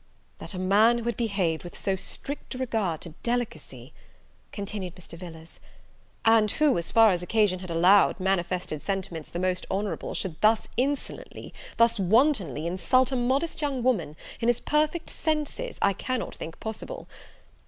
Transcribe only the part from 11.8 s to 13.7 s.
wantonly, insult a modest